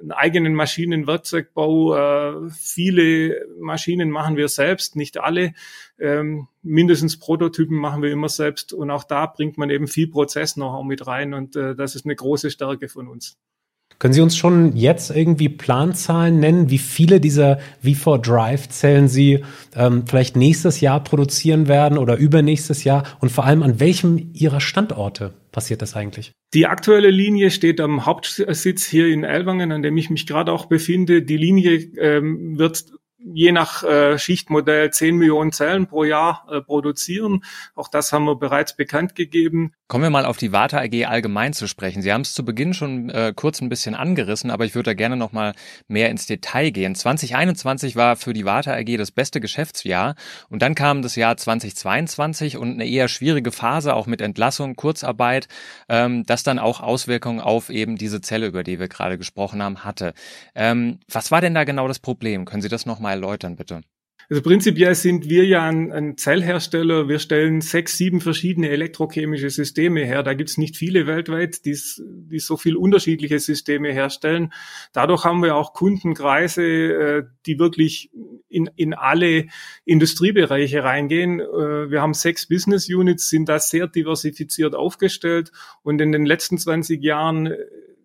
[0.00, 1.96] einen eigenen Maschinenwerkzeugbau.
[1.96, 5.54] Äh, viele Maschinen machen wir selbst, nicht alle.
[5.98, 10.84] Ähm, mindestens Prototypen machen wir immer selbst und auch da bringt man eben viel Prozess-Know-how
[10.84, 13.31] mit rein und äh, das ist eine große Stärke von uns.
[14.02, 19.44] Können Sie uns schon jetzt irgendwie Planzahlen nennen, wie viele dieser V4 Drive-Zellen Sie
[19.76, 24.60] ähm, vielleicht nächstes Jahr produzieren werden oder übernächstes Jahr und vor allem an welchem Ihrer
[24.60, 26.32] Standorte passiert das eigentlich?
[26.52, 30.66] Die aktuelle Linie steht am Hauptsitz hier in Elwangen, an dem ich mich gerade auch
[30.66, 31.22] befinde.
[31.22, 32.86] Die Linie ähm, wird
[33.24, 37.44] je nach äh, Schichtmodell 10 Millionen Zellen pro Jahr äh, produzieren.
[37.74, 39.74] Auch das haben wir bereits bekannt gegeben.
[39.92, 42.00] Kommen wir mal auf die Warte AG allgemein zu sprechen.
[42.00, 44.94] Sie haben es zu Beginn schon äh, kurz ein bisschen angerissen, aber ich würde da
[44.94, 45.52] gerne noch mal
[45.86, 46.94] mehr ins Detail gehen.
[46.94, 50.14] 2021 war für die Warte AG das beste Geschäftsjahr
[50.48, 55.46] und dann kam das Jahr 2022 und eine eher schwierige Phase, auch mit Entlassung, Kurzarbeit,
[55.90, 59.84] ähm, das dann auch Auswirkungen auf eben diese Zelle, über die wir gerade gesprochen haben,
[59.84, 60.14] hatte.
[60.54, 62.46] Ähm, was war denn da genau das Problem?
[62.46, 63.82] Können Sie das noch mal erläutern, bitte?
[64.28, 67.08] Also prinzipiell sind wir ja ein, ein Zellhersteller.
[67.08, 70.22] Wir stellen sechs, sieben verschiedene elektrochemische Systeme her.
[70.22, 74.52] Da gibt es nicht viele weltweit, die, die so viel unterschiedliche Systeme herstellen.
[74.92, 78.10] Dadurch haben wir auch Kundenkreise, äh, die wirklich
[78.48, 79.46] in, in alle
[79.84, 81.40] Industriebereiche reingehen.
[81.40, 85.52] Äh, wir haben sechs Business Units, sind da sehr diversifiziert aufgestellt.
[85.82, 87.56] Und in den letzten 20 Jahren äh,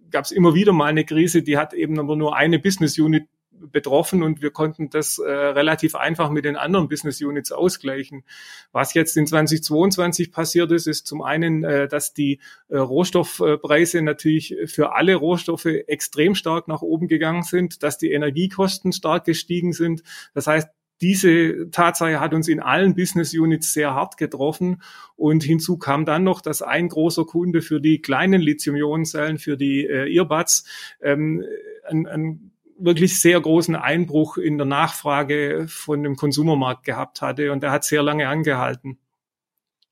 [0.09, 3.27] gab es immer wieder mal eine Krise, die hat eben aber nur eine Business Unit
[3.71, 8.23] betroffen und wir konnten das äh, relativ einfach mit den anderen Business Units ausgleichen.
[8.71, 12.39] Was jetzt in 2022 passiert ist, ist zum einen, äh, dass die
[12.69, 18.91] äh, Rohstoffpreise natürlich für alle Rohstoffe extrem stark nach oben gegangen sind, dass die Energiekosten
[18.91, 20.03] stark gestiegen sind.
[20.33, 20.69] Das heißt,
[21.01, 24.81] diese Tatsache hat uns in allen Business Units sehr hart getroffen.
[25.15, 29.85] Und hinzu kam dann noch, dass ein großer Kunde für die kleinen Lithium-Ionen-Zellen, für die
[29.85, 30.65] äh, Earbuds,
[31.01, 31.43] ähm,
[31.87, 37.63] ein, ein wirklich sehr großen Einbruch in der Nachfrage von dem Konsumermarkt gehabt hatte und
[37.63, 38.99] der hat sehr lange angehalten.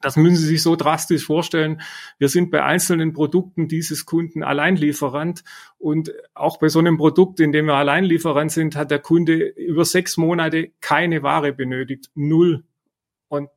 [0.02, 1.82] Das müssen Sie sich so drastisch vorstellen.
[2.19, 5.43] Wir sind bei einzelnen Produkten dieses Kunden Alleinlieferant
[5.80, 9.84] und auch bei so einem Produkt, in dem wir Alleinlieferant sind, hat der Kunde über
[9.84, 12.12] sechs Monate keine Ware benötigt.
[12.13, 12.63] Null.
[13.30, 13.50] Und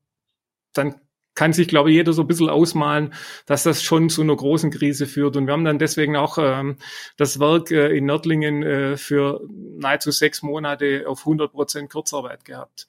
[0.73, 0.95] dann
[1.39, 3.15] kann sich, glaube ich, jeder so ein bisschen ausmalen,
[3.47, 5.37] dass das schon zu einer großen Krise führt.
[5.37, 6.79] Und wir haben dann deswegen auch ähm,
[7.17, 9.41] das Werk äh, in Nördlingen äh, für
[9.79, 12.89] nahezu sechs Monate auf 100 Prozent Kurzarbeit gehabt.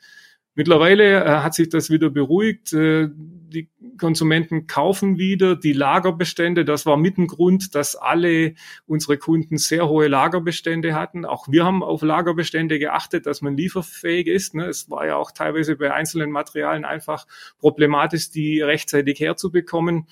[0.60, 2.74] Mittlerweile äh, hat sich das wieder beruhigt.
[2.74, 6.66] Äh, die Konsumenten kaufen wieder die Lagerbestände.
[6.66, 11.24] Das war mit dem Grund, dass alle unsere Kunden sehr hohe Lagerbestände hatten.
[11.24, 14.54] Auch wir haben auf Lagerbestände geachtet, dass man lieferfähig ist.
[14.54, 14.66] Ne?
[14.66, 17.26] Es war ja auch teilweise bei einzelnen Materialien einfach
[17.60, 20.08] problematisch, die rechtzeitig herzubekommen.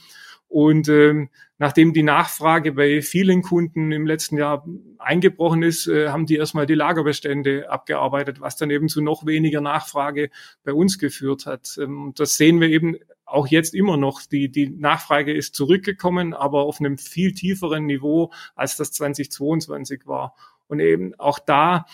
[0.47, 1.27] Und ähm,
[1.57, 4.65] nachdem die Nachfrage bei vielen Kunden im letzten Jahr
[4.99, 9.61] eingebrochen ist, äh, haben die erstmal die Lagerbestände abgearbeitet, was dann eben zu noch weniger
[9.61, 10.29] Nachfrage
[10.63, 11.77] bei uns geführt hat.
[11.81, 14.21] Ähm, das sehen wir eben auch jetzt immer noch.
[14.21, 20.35] Die, die Nachfrage ist zurückgekommen, aber auf einem viel tieferen Niveau, als das 2022 war.
[20.67, 21.85] Und eben auch da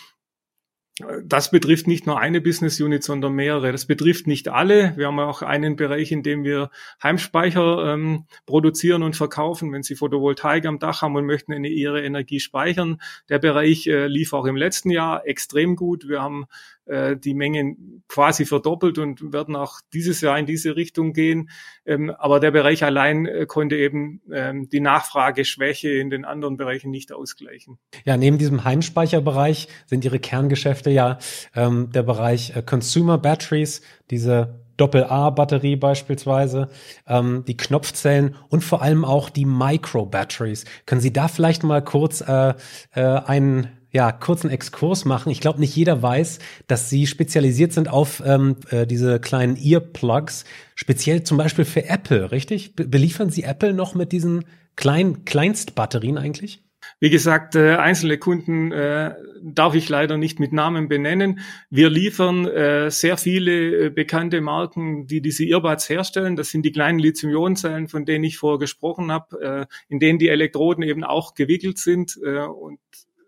[1.24, 3.72] das betrifft nicht nur eine Business Unit, sondern mehrere.
[3.72, 4.96] Das betrifft nicht alle.
[4.96, 6.70] Wir haben auch einen Bereich, in dem wir
[7.02, 9.72] Heimspeicher ähm, produzieren und verkaufen.
[9.72, 14.06] Wenn Sie Photovoltaik am Dach haben und möchten eine, ihre Energie speichern, der Bereich äh,
[14.06, 16.08] lief auch im letzten Jahr extrem gut.
[16.08, 16.46] Wir haben
[16.86, 21.50] äh, die Mengen quasi verdoppelt und werden auch dieses Jahr in diese Richtung gehen.
[21.86, 26.92] Ähm, aber der Bereich allein äh, konnte eben ähm, die Nachfrageschwäche in den anderen Bereichen
[26.92, 27.78] nicht ausgleichen.
[28.06, 31.18] Ja, neben diesem Heimspeicherbereich sind Ihre Kerngeschäfte ja
[31.56, 36.70] ähm, der Bereich äh, Consumer Batteries, diese Doppel-A-Batterie beispielsweise,
[37.08, 40.66] ähm, die Knopfzellen und vor allem auch die Micro-Batteries.
[40.86, 42.54] Können Sie da vielleicht mal kurz äh,
[42.94, 45.30] äh, einen ja, kurzen Exkurs machen.
[45.30, 50.46] Ich glaube, nicht jeder weiß, dass sie spezialisiert sind auf ähm, äh, diese kleinen Earplugs,
[50.74, 52.76] speziell zum Beispiel für Apple, richtig?
[52.76, 56.64] Be beliefern Sie Apple noch mit diesen kleinen Kleinstbatterien eigentlich?
[57.00, 61.40] Wie gesagt, äh, einzelne Kunden äh, darf ich leider nicht mit Namen benennen.
[61.70, 66.36] Wir liefern äh, sehr viele äh, bekannte Marken, die diese Earbuds herstellen.
[66.36, 70.30] Das sind die kleinen Lithium-Ionen-Zellen, von denen ich vorher gesprochen habe, äh, in denen die
[70.30, 72.20] Elektroden eben auch gewickelt sind.
[72.26, 72.80] Äh, und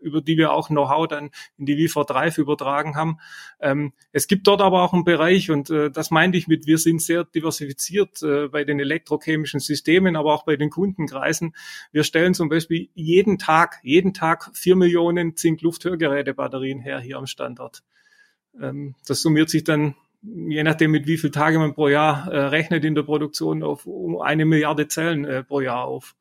[0.01, 3.19] über die wir auch Know-how dann in die V Drive übertragen haben.
[3.59, 6.77] Ähm, es gibt dort aber auch einen Bereich, und äh, das meinte ich mit, wir
[6.77, 11.55] sind sehr diversifiziert äh, bei den elektrochemischen Systemen, aber auch bei den Kundenkreisen.
[11.91, 17.83] Wir stellen zum Beispiel jeden Tag, jeden Tag vier Millionen Zink-Luft-Hörgeräte-Batterien her hier am Standort.
[18.59, 22.37] Ähm, das summiert sich dann je nachdem, mit wie viel Tage man pro Jahr äh,
[22.45, 26.15] rechnet in der Produktion, auf um eine Milliarde Zellen äh, pro Jahr auf.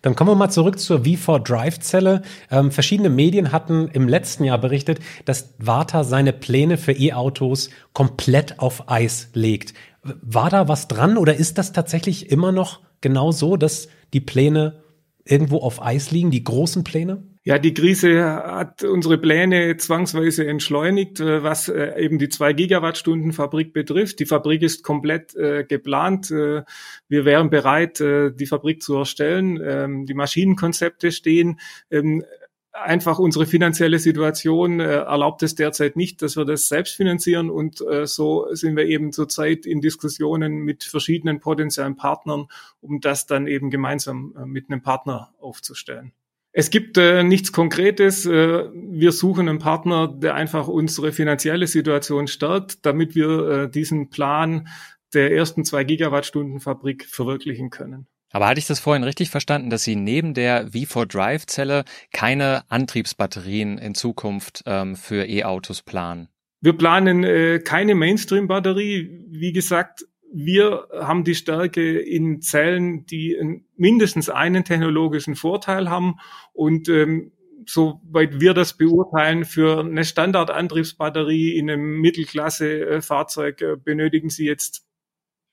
[0.00, 2.22] Dann kommen wir mal zurück zur V4 Drive-Zelle.
[2.50, 8.58] Ähm, verschiedene Medien hatten im letzten Jahr berichtet, dass Warta seine Pläne für E-Autos komplett
[8.58, 9.74] auf Eis legt.
[10.02, 14.81] War da was dran oder ist das tatsächlich immer noch genau so, dass die Pläne
[15.24, 17.22] irgendwo auf Eis liegen, die großen Pläne?
[17.44, 23.32] Ja, die Krise hat unsere Pläne zwangsweise entschleunigt, äh, was äh, eben die zwei Gigawattstunden
[23.32, 24.20] Fabrik betrifft.
[24.20, 26.30] Die Fabrik ist komplett äh, geplant.
[26.30, 26.64] Wir
[27.08, 29.60] wären bereit, die Fabrik zu erstellen.
[29.62, 31.58] Ähm, die Maschinenkonzepte stehen.
[31.90, 32.24] Ähm,
[32.72, 37.80] einfach unsere finanzielle Situation äh, erlaubt es derzeit nicht, dass wir das selbst finanzieren und
[37.82, 42.46] äh, so sind wir eben zurzeit in Diskussionen mit verschiedenen potenziellen Partnern,
[42.80, 46.12] um das dann eben gemeinsam äh, mit einem Partner aufzustellen.
[46.54, 48.26] Es gibt äh, nichts Konkretes.
[48.26, 54.10] Äh, wir suchen einen Partner, der einfach unsere finanzielle Situation stärkt, damit wir äh, diesen
[54.10, 54.68] Plan
[55.14, 58.06] der ersten zwei Gigawattstunden Fabrik verwirklichen können.
[58.32, 62.64] Aber hatte ich das vorhin richtig verstanden, dass Sie neben der V4 Drive Zelle keine
[62.70, 66.28] Antriebsbatterien in Zukunft ähm, für E-Autos planen?
[66.60, 69.26] Wir planen äh, keine Mainstream-Batterie.
[69.28, 73.36] Wie gesagt, wir haben die Stärke in Zellen, die
[73.76, 76.16] mindestens einen technologischen Vorteil haben
[76.54, 77.32] und ähm,
[77.66, 84.86] soweit wir das beurteilen, für eine Standardantriebsbatterie in einem Mittelklasse-Fahrzeug äh, benötigen Sie jetzt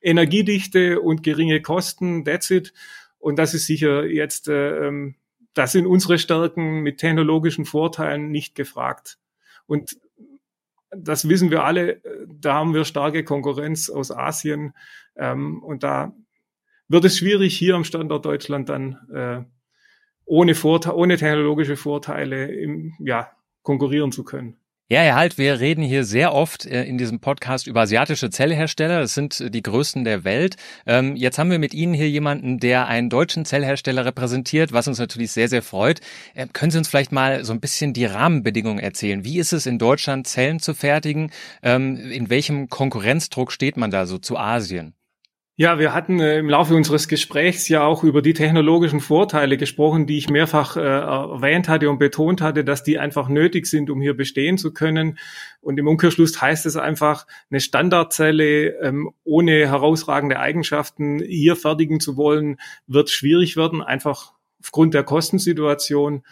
[0.02, 2.26] Energiedichte und geringe Kosten.
[2.26, 2.74] That's it.
[3.18, 5.16] Und das ist sicher jetzt, äh, ähm,
[5.54, 9.18] das sind unsere Stärken mit technologischen Vorteilen nicht gefragt.
[9.66, 9.98] Und
[10.92, 14.74] das wissen wir alle, da haben wir starke Konkurrenz aus Asien
[15.16, 16.14] ähm, und da
[16.88, 19.44] wird es schwierig, hier am Standort Deutschland dann äh,
[20.26, 23.32] ohne, Vorteil, ohne technologische Vorteile im, ja,
[23.62, 24.59] konkurrieren zu können.
[24.92, 29.02] Ja, Herr Halt, wir reden hier sehr oft äh, in diesem Podcast über asiatische Zellhersteller.
[29.02, 30.56] Das sind äh, die größten der Welt.
[30.88, 34.98] Ähm, jetzt haben wir mit Ihnen hier jemanden, der einen deutschen Zellhersteller repräsentiert, was uns
[34.98, 36.02] natürlich sehr, sehr freut.
[36.34, 39.24] Ähm, können Sie uns vielleicht mal so ein bisschen die Rahmenbedingungen erzählen?
[39.24, 41.30] Wie ist es in Deutschland, Zellen zu fertigen?
[41.62, 44.96] Ähm, in welchem Konkurrenzdruck steht man da so zu Asien?
[45.62, 50.08] Ja, wir hatten äh, im Laufe unseres Gesprächs ja auch über die technologischen Vorteile gesprochen,
[50.08, 54.00] die ich mehrfach äh, erwähnt hatte und betont hatte, dass die einfach nötig sind, um
[54.00, 55.18] hier bestehen zu können.
[55.60, 62.16] Und im Umkehrschluss heißt es einfach, eine Standardzelle ähm, ohne herausragende Eigenschaften hier fertigen zu
[62.16, 62.56] wollen,
[62.88, 66.24] wird schwierig werden, einfach aufgrund der Kostensituation.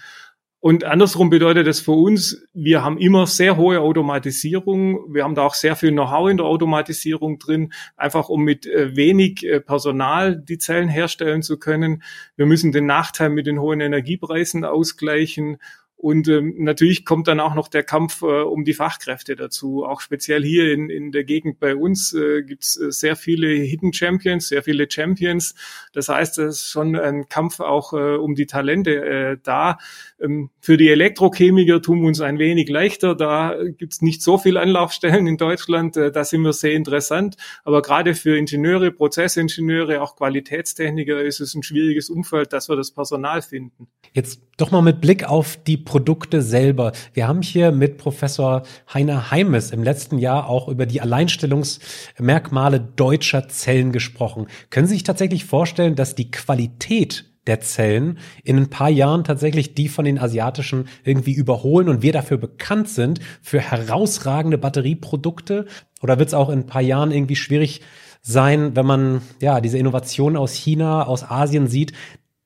[0.59, 5.13] Und andersrum bedeutet das für uns, wir haben immer sehr hohe Automatisierung.
[5.13, 8.95] Wir haben da auch sehr viel Know-how in der Automatisierung drin, einfach um mit äh,
[8.95, 12.01] wenig äh, Personal die Zellen herstellen zu können.
[12.35, 15.57] Wir müssen den Nachteil mit den hohen Energiepreisen ausgleichen
[15.99, 19.83] und ähm, natürlich kommt dann auch noch der Kampf äh, um die Fachkräfte dazu.
[19.83, 23.47] Auch speziell hier in, in der Gegend bei uns äh, gibt es äh, sehr viele
[23.47, 25.55] Hidden Champions, sehr viele Champions.
[25.93, 29.79] Das heißt, es ist schon ein Kampf auch äh, um die Talente äh, da.
[30.21, 33.15] Ähm, für die Elektrochemiker tun wir uns ein wenig leichter.
[33.15, 35.97] Da gibt es nicht so viele Anlaufstellen in Deutschland.
[35.97, 37.37] Äh, da sind wir sehr interessant.
[37.63, 42.91] Aber gerade für Ingenieure, Prozessingenieure, auch Qualitätstechniker ist es ein schwieriges Umfeld, dass wir das
[42.91, 43.87] Personal finden.
[44.13, 46.91] Jetzt doch mal mit Blick auf die Produkte selber.
[47.13, 53.47] Wir haben hier mit Professor Heiner Heimes im letzten Jahr auch über die Alleinstellungsmerkmale deutscher
[53.47, 54.47] Zellen gesprochen.
[54.69, 59.75] Können Sie sich tatsächlich vorstellen, dass die Qualität der Zellen in ein paar Jahren tatsächlich
[59.75, 65.67] die von den asiatischen irgendwie überholen und wir dafür bekannt sind für herausragende Batterieprodukte?
[66.01, 67.79] Oder wird es auch in ein paar Jahren irgendwie schwierig
[68.21, 71.93] sein, wenn man ja diese Innovation aus China, aus Asien sieht,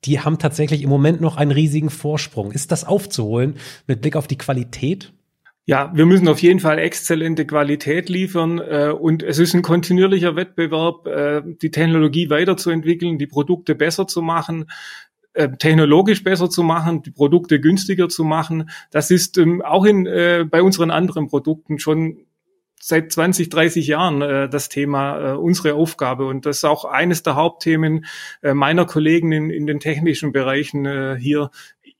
[0.04, 2.52] die haben tatsächlich im Moment noch einen riesigen Vorsprung.
[2.52, 5.12] Ist das aufzuholen mit Blick auf die Qualität?
[5.64, 10.34] Ja, wir müssen auf jeden Fall exzellente Qualität liefern äh, und es ist ein kontinuierlicher
[10.34, 14.66] Wettbewerb, äh, die Technologie weiterzuentwickeln, die Produkte besser zu machen,
[15.34, 18.70] äh, technologisch besser zu machen, die Produkte günstiger zu machen.
[18.90, 22.26] Das ist ähm, auch in, äh, bei unseren anderen Produkten schon
[22.84, 26.26] seit 20, 30 Jahren äh, das Thema, äh, unsere Aufgabe.
[26.26, 28.06] Und das ist auch eines der Hauptthemen
[28.42, 31.50] äh, meiner Kollegen in, in den technischen Bereichen äh, hier,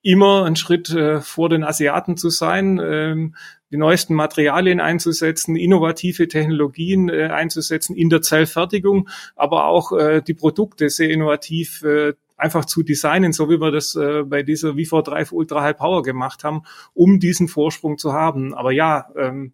[0.03, 3.37] immer einen Schritt äh, vor den Asiaten zu sein, ähm,
[3.71, 10.35] die neuesten Materialien einzusetzen, innovative Technologien äh, einzusetzen in der Zellfertigung, aber auch äh, die
[10.35, 15.33] Produkte sehr innovativ äh, einfach zu designen, so wie wir das äh, bei dieser V4
[15.33, 18.53] Ultra High Power gemacht haben, um diesen Vorsprung zu haben.
[18.53, 19.53] Aber ja, ähm,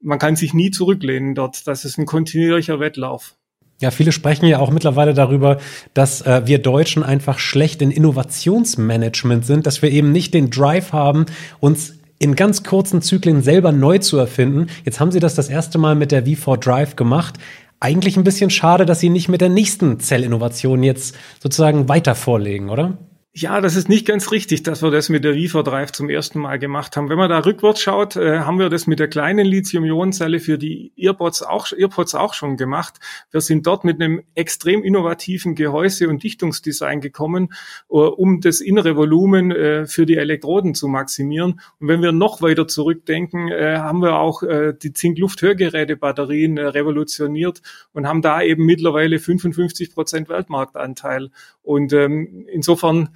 [0.00, 1.66] man kann sich nie zurücklehnen dort.
[1.66, 3.36] Das ist ein kontinuierlicher Wettlauf.
[3.80, 5.58] Ja, viele sprechen ja auch mittlerweile darüber,
[5.94, 10.92] dass äh, wir Deutschen einfach schlecht in Innovationsmanagement sind, dass wir eben nicht den Drive
[10.92, 11.24] haben,
[11.60, 14.66] uns in ganz kurzen Zyklen selber neu zu erfinden.
[14.84, 17.38] Jetzt haben Sie das das erste Mal mit der V4 Drive gemacht.
[17.80, 22.68] Eigentlich ein bisschen schade, dass Sie nicht mit der nächsten Zellinnovation jetzt sozusagen weiter vorlegen,
[22.68, 22.98] oder?
[23.32, 26.40] Ja, das ist nicht ganz richtig, dass wir das mit der Viva Drive zum ersten
[26.40, 27.08] Mal gemacht haben.
[27.08, 30.92] Wenn man da rückwärts schaut, äh, haben wir das mit der kleinen Lithium-Ionen-Zelle für die
[30.96, 32.98] Earpods auch, Earpods auch schon gemacht.
[33.30, 37.52] Wir sind dort mit einem extrem innovativen Gehäuse- und Dichtungsdesign gekommen,
[37.88, 41.60] uh, um das innere Volumen äh, für die Elektroden zu maximieren.
[41.78, 47.62] Und wenn wir noch weiter zurückdenken, äh, haben wir auch äh, die Zink-Luft-Hörgeräte-Batterien äh, revolutioniert
[47.92, 51.30] und haben da eben mittlerweile 55 Prozent Weltmarktanteil.
[51.62, 53.10] Und ähm, insofern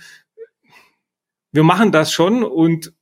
[1.55, 2.93] wir machen das schon und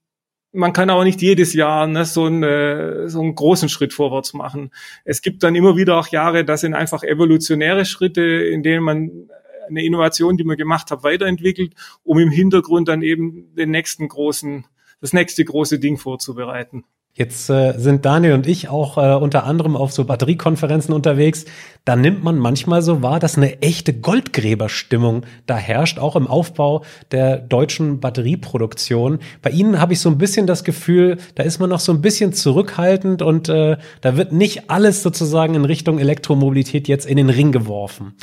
[0.52, 4.34] man kann aber nicht jedes Jahr ne, so, einen, äh, so einen großen Schritt vorwärts
[4.34, 4.70] machen.
[5.06, 9.10] Es gibt dann immer wieder auch Jahre, das sind einfach evolutionäre Schritte, in denen man
[9.66, 14.66] eine Innovation, die man gemacht hat, weiterentwickelt, um im Hintergrund dann eben den nächsten großen,
[15.00, 16.84] das nächste große Ding vorzubereiten.
[17.14, 21.44] Jetzt äh, sind Daniel und ich auch äh, unter anderem auf so Batteriekonferenzen unterwegs.
[21.84, 26.84] Da nimmt man manchmal so wahr, dass eine echte Goldgräberstimmung da herrscht, auch im Aufbau
[27.10, 29.18] der deutschen Batterieproduktion.
[29.42, 32.00] Bei Ihnen habe ich so ein bisschen das Gefühl, da ist man noch so ein
[32.00, 37.28] bisschen zurückhaltend und äh, da wird nicht alles sozusagen in Richtung Elektromobilität jetzt in den
[37.28, 38.14] Ring geworfen.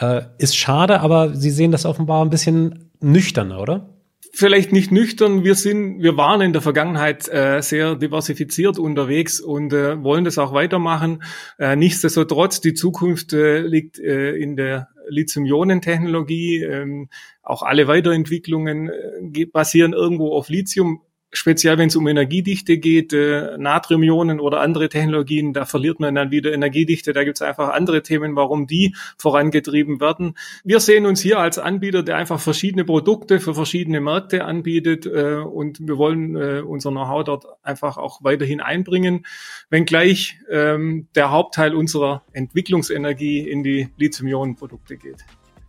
[0.00, 3.97] Äh, ist schade, aber Sie sehen das offenbar ein bisschen nüchterner, oder?
[4.32, 5.44] Vielleicht nicht nüchtern.
[5.44, 10.38] Wir sind, wir waren in der Vergangenheit äh, sehr diversifiziert unterwegs und äh, wollen das
[10.38, 11.22] auch weitermachen.
[11.58, 16.62] Äh, nichtsdestotrotz, die Zukunft äh, liegt äh, in der Lithium-Ionen-Technologie.
[16.62, 17.08] Ähm,
[17.42, 21.02] auch alle Weiterentwicklungen äh, basieren irgendwo auf Lithium.
[21.32, 26.30] Speziell wenn es um Energiedichte geht, äh, Natriumionen oder andere Technologien, da verliert man dann
[26.30, 27.12] wieder Energiedichte.
[27.12, 30.34] Da gibt es einfach andere Themen, warum die vorangetrieben werden.
[30.64, 35.36] Wir sehen uns hier als Anbieter, der einfach verschiedene Produkte für verschiedene Märkte anbietet äh,
[35.36, 39.26] und wir wollen äh, unser Know-how dort einfach auch weiterhin einbringen,
[39.70, 45.24] wenngleich ähm, der Hauptteil unserer Entwicklungsenergie in die Lithium-Ionen-Produkte geht.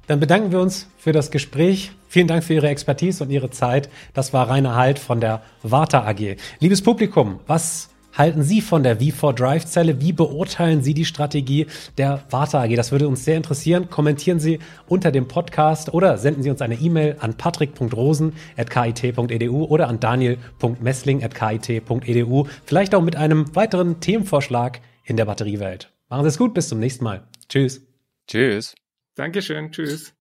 [0.09, 1.91] Dann bedanken wir uns für das Gespräch.
[2.07, 3.91] Vielen Dank für Ihre Expertise und Ihre Zeit.
[4.15, 6.35] Das war Rainer Halt von der Warta AG.
[6.59, 10.01] Liebes Publikum, was halten Sie von der V4 Drive Zelle?
[10.01, 11.67] Wie beurteilen Sie die Strategie
[11.99, 12.75] der Warta AG?
[12.75, 13.91] Das würde uns sehr interessieren.
[13.91, 14.57] Kommentieren Sie
[14.87, 22.47] unter dem Podcast oder senden Sie uns eine E-Mail an patrick.rosen.kit.edu oder an daniel.messling.kit.edu.
[22.65, 25.93] Vielleicht auch mit einem weiteren Themenvorschlag in der Batteriewelt.
[26.09, 27.27] Machen Sie es gut, bis zum nächsten Mal.
[27.47, 27.85] Tschüss.
[28.25, 28.73] Tschüss.
[29.19, 30.13] Dankeschön, tschüss.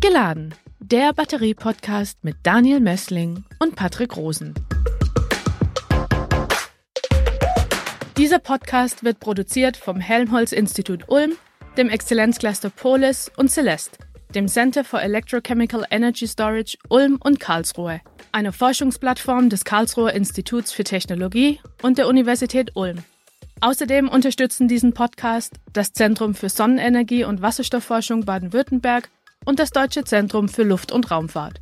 [0.00, 4.54] Geladen, der Batterie-Podcast mit Daniel Messling und Patrick Rosen.
[8.16, 11.32] Dieser Podcast wird produziert vom Helmholtz-Institut Ulm,
[11.76, 13.98] dem Exzellenzcluster Polis und Celeste,
[14.32, 20.84] dem Center for Electrochemical Energy Storage Ulm und Karlsruhe, einer Forschungsplattform des Karlsruher Instituts für
[20.84, 23.02] Technologie und der Universität Ulm.
[23.62, 29.10] Außerdem unterstützen diesen Podcast das Zentrum für Sonnenenergie und Wasserstoffforschung Baden-Württemberg
[29.44, 31.60] und das Deutsche Zentrum für Luft- und Raumfahrt.